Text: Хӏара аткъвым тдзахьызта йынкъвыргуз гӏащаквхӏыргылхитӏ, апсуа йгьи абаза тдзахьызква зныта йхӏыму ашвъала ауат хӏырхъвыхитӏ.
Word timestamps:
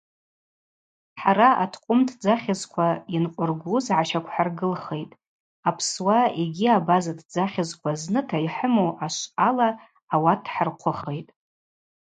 Хӏара 1.19 1.49
аткъвым 1.63 2.01
тдзахьызта 2.07 2.87
йынкъвыргуз 3.13 3.85
гӏащаквхӏыргылхитӏ, 3.95 5.17
апсуа 5.69 6.19
йгьи 6.43 6.67
абаза 6.77 7.13
тдзахьызква 7.19 7.91
зныта 8.01 8.37
йхӏыму 8.45 8.89
ашвъала 9.05 9.69
ауат 10.13 10.43
хӏырхъвыхитӏ. 10.53 11.31